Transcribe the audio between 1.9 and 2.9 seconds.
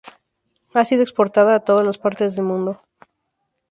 partes del mundo.